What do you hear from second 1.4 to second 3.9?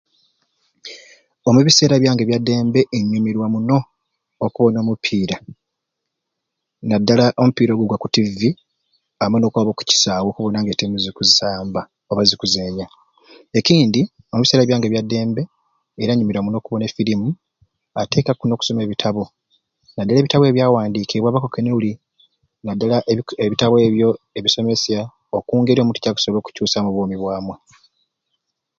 Omubiseera byange ebya ddembe nyumirwa muno